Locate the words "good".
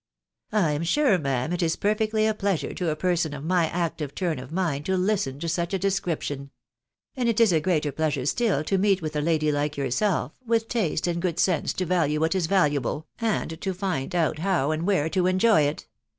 11.21-11.37